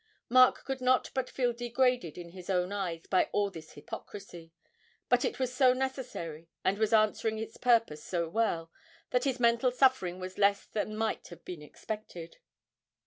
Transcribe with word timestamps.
Mark 0.29 0.63
could 0.65 0.81
not 0.81 1.11
but 1.13 1.29
feel 1.29 1.53
degraded 1.53 2.17
in 2.17 2.29
his 2.29 2.49
own 2.49 2.71
eyes 2.71 3.03
by 3.07 3.25
all 3.31 3.51
this 3.51 3.73
hypocrisy; 3.73 4.51
but 5.09 5.23
it 5.23 5.37
was 5.37 5.53
so 5.53 5.73
necessary, 5.73 6.49
and 6.65 6.79
was 6.79 6.91
answering 6.91 7.37
its 7.37 7.55
purpose 7.55 8.03
so 8.03 8.27
well, 8.27 8.71
that 9.11 9.25
his 9.25 9.39
mental 9.39 9.69
suffering 9.69 10.19
was 10.19 10.39
less 10.39 10.65
than 10.65 10.97
might 10.97 11.27
have 11.27 11.45
been 11.45 11.61
expected. 11.61 12.37